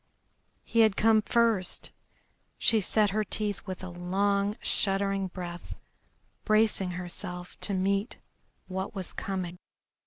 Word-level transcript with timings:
He 0.63 0.79
had 0.79 0.97
come 0.97 1.21
first! 1.21 1.91
She 2.57 2.81
set 2.81 3.11
her 3.11 3.23
teeth 3.23 3.61
with 3.67 3.83
a 3.83 3.89
long, 3.89 4.57
shuddering 4.59 5.27
breath, 5.27 5.75
bracing 6.43 6.89
herself 6.97 7.55
to 7.59 7.75
meet 7.75 8.17
what 8.67 8.95
was 8.95 9.13
coming. 9.13 9.59